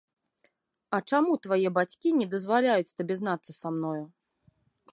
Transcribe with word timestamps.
А 0.97 0.99
чаму 1.09 1.33
твае 1.45 1.69
бацькі 1.77 2.13
не 2.21 2.27
дазваляюць 2.33 2.95
табе 3.03 3.13
знацца 3.21 3.51
са 3.61 3.67
мною? 3.77 4.03